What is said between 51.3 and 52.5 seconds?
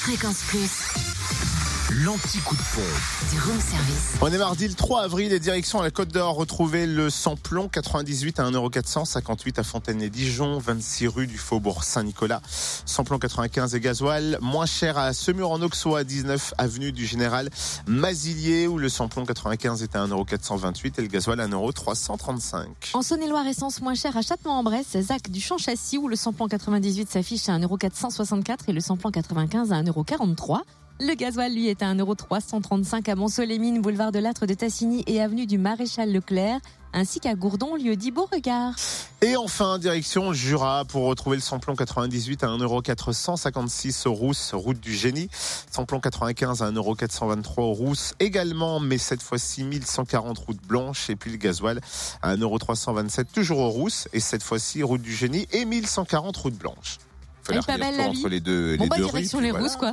le gasoil à